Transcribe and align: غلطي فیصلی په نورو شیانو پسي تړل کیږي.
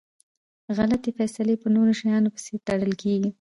غلطي 0.77 1.11
فیصلی 1.17 1.55
په 1.61 1.67
نورو 1.75 1.91
شیانو 1.99 2.33
پسي 2.35 2.55
تړل 2.67 2.91
کیږي. 3.01 3.29